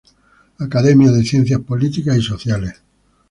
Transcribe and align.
Academia 0.57 1.11
de 1.11 1.23
Ciencias 1.23 1.59
Políticas 1.61 2.17
y 2.17 2.23
Sociales. 2.23 2.73